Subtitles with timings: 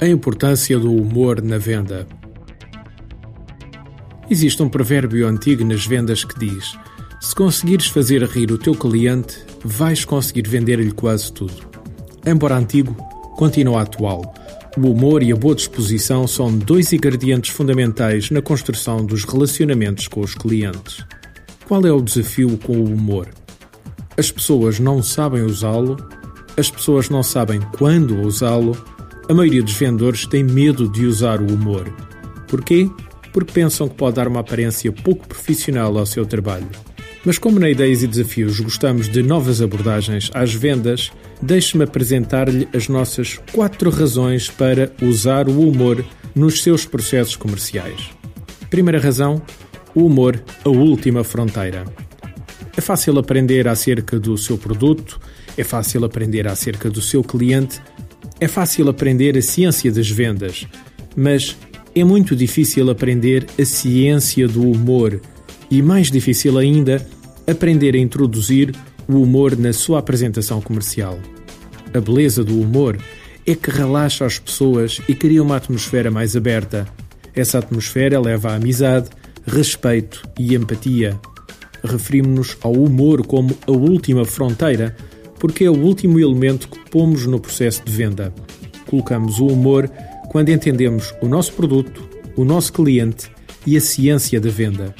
[0.00, 2.06] A importância do humor na venda.
[4.30, 6.78] Existe um provérbio antigo nas vendas que diz:
[7.20, 11.68] Se conseguires fazer rir o teu cliente, vais conseguir vender-lhe quase tudo.
[12.24, 12.94] Embora antigo,
[13.36, 14.34] continua atual.
[14.76, 20.20] O humor e a boa disposição são dois ingredientes fundamentais na construção dos relacionamentos com
[20.20, 21.04] os clientes.
[21.66, 23.28] Qual é o desafio com o humor?
[24.16, 25.96] As pessoas não sabem usá-lo,
[26.58, 28.76] as pessoas não sabem quando usá-lo
[29.28, 31.88] a maioria dos vendedores tem medo de usar o humor.
[32.48, 32.90] Porquê?
[33.32, 36.68] Porque pensam que pode dar uma aparência pouco profissional ao seu trabalho.
[37.24, 42.88] Mas como na Ideias e Desafios gostamos de novas abordagens às vendas, deixe-me apresentar-lhe as
[42.88, 48.10] nossas quatro razões para usar o humor nos seus processos comerciais.
[48.70, 49.42] Primeira razão,
[49.94, 51.84] o humor, a última fronteira.
[52.78, 55.18] É fácil aprender acerca do seu produto,
[55.56, 57.82] é fácil aprender acerca do seu cliente,
[58.38, 60.64] é fácil aprender a ciência das vendas,
[61.16, 61.56] mas
[61.92, 65.20] é muito difícil aprender a ciência do humor
[65.68, 67.04] e, mais difícil ainda,
[67.48, 68.72] aprender a introduzir
[69.08, 71.18] o humor na sua apresentação comercial.
[71.92, 72.96] A beleza do humor
[73.44, 76.86] é que relaxa as pessoas e cria uma atmosfera mais aberta.
[77.34, 79.10] Essa atmosfera leva à amizade,
[79.44, 81.18] respeito e empatia.
[81.84, 84.96] Referimos-nos ao humor como a última fronteira
[85.38, 88.32] porque é o último elemento que pomos no processo de venda.
[88.86, 89.88] Colocamos o humor
[90.30, 93.30] quando entendemos o nosso produto, o nosso cliente
[93.66, 94.94] e a ciência da venda.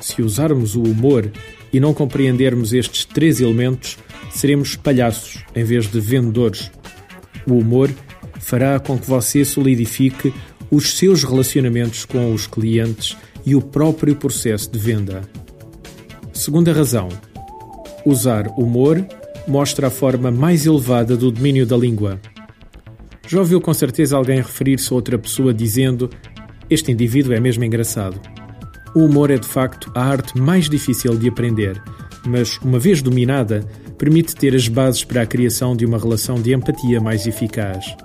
[0.00, 1.30] Se usarmos o humor
[1.72, 3.98] e não compreendermos estes três elementos,
[4.30, 6.70] seremos palhaços em vez de vendedores.
[7.46, 7.90] O humor
[8.38, 10.32] fará com que você solidifique
[10.70, 15.22] os seus relacionamentos com os clientes e o próprio processo de venda.
[16.34, 17.08] Segunda razão:
[18.04, 19.06] usar humor
[19.46, 22.20] mostra a forma mais elevada do domínio da língua.
[23.26, 26.10] Já ouviu com certeza alguém referir-se a outra pessoa dizendo:
[26.68, 28.20] Este indivíduo é mesmo engraçado.
[28.94, 31.80] O humor é de facto a arte mais difícil de aprender,
[32.26, 33.60] mas, uma vez dominada,
[33.96, 37.96] permite ter as bases para a criação de uma relação de empatia mais eficaz.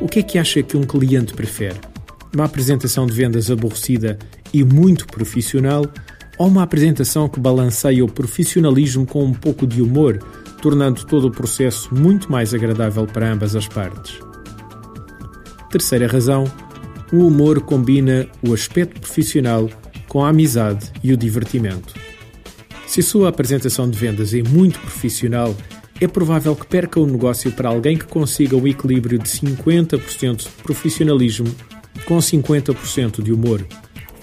[0.00, 1.78] O que é que acha que um cliente prefere?
[2.34, 4.18] Uma apresentação de vendas aborrecida
[4.52, 5.84] e muito profissional
[6.38, 10.18] ou uma apresentação que balanceia o profissionalismo com um pouco de humor,
[10.62, 14.18] tornando todo o processo muito mais agradável para ambas as partes.
[15.70, 16.44] Terceira razão:
[17.12, 19.68] o humor combina o aspecto profissional
[20.06, 21.94] com a amizade e o divertimento.
[22.86, 25.54] Se a sua apresentação de vendas é muito profissional,
[26.00, 30.48] é provável que perca o negócio para alguém que consiga o equilíbrio de 50% de
[30.62, 31.54] profissionalismo
[32.06, 33.66] com 50% de humor.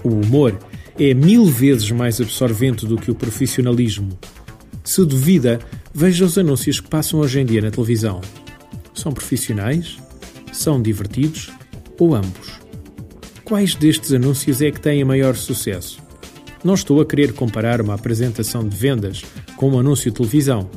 [0.03, 0.57] O humor
[0.97, 4.17] é mil vezes mais absorvente do que o profissionalismo.
[4.83, 5.59] Se duvida,
[5.93, 8.21] veja os anúncios que passam hoje em dia na televisão.
[8.93, 9.97] São profissionais?
[10.53, 11.49] São divertidos?
[11.99, 12.59] Ou ambos?
[13.43, 15.99] Quais destes anúncios é que têm maior sucesso?
[16.63, 19.23] Não estou a querer comparar uma apresentação de vendas
[19.55, 20.69] com um anúncio de televisão,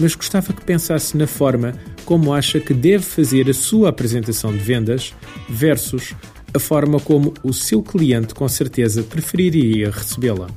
[0.00, 4.58] mas gostava que pensasse na forma como acha que deve fazer a sua apresentação de
[4.58, 5.14] vendas
[5.48, 6.14] versus
[6.52, 10.48] a forma como o seu cliente com certeza preferiria recebê-la.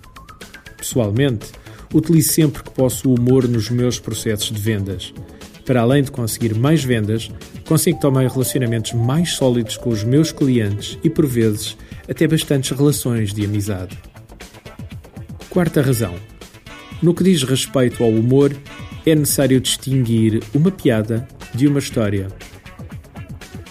[0.78, 1.52] Pessoalmente,
[1.94, 5.14] utilizo sempre que posso o humor nos meus processos de vendas.
[5.66, 7.32] Para além de conseguir mais vendas,
[7.66, 11.78] consigo também relacionamentos mais sólidos com os meus clientes e, por vezes,
[12.10, 13.98] até bastantes relações de amizade.
[15.50, 16.16] Quarta razão.
[17.02, 18.54] No que diz respeito ao humor,
[19.06, 22.28] é necessário distinguir uma piada de uma história.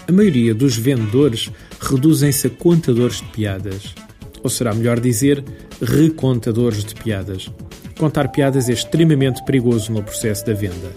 [0.07, 1.51] A maioria dos vendedores
[1.83, 3.93] reduzem-se a contadores de piadas.
[4.41, 5.43] Ou será melhor dizer,
[5.81, 7.49] recontadores de piadas.
[7.97, 10.91] Contar piadas é extremamente perigoso no processo da venda.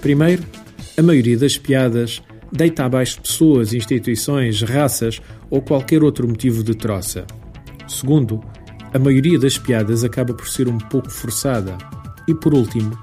[0.00, 0.42] Primeiro,
[0.96, 7.26] a maioria das piadas deita abaixo pessoas, instituições, raças ou qualquer outro motivo de troça.
[7.86, 8.42] Segundo,
[8.92, 11.76] a maioria das piadas acaba por ser um pouco forçada.
[12.26, 12.96] E por último,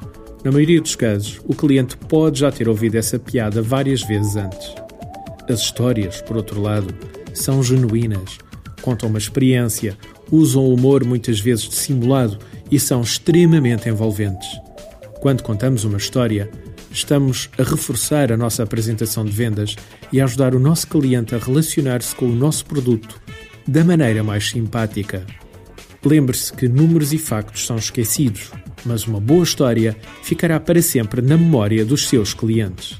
[0.44, 4.76] na maioria dos casos, o cliente pode já ter ouvido essa piada várias vezes antes.
[5.50, 6.94] As histórias, por outro lado,
[7.38, 8.38] são genuínas,
[8.82, 9.98] contam uma experiência,
[10.32, 12.38] usam o humor muitas vezes dissimulado
[12.72, 14.48] e são extremamente envolventes.
[15.20, 16.50] Quando contamos uma história,
[16.92, 19.76] estamos a reforçar a nossa apresentação de vendas
[20.12, 23.20] e a ajudar o nosso cliente a relacionar-se com o nosso produto
[23.68, 25.26] da maneira mais simpática.
[26.04, 28.52] Lembre-se que números e factos são esquecidos,
[28.86, 33.00] mas uma boa história ficará para sempre na memória dos seus clientes.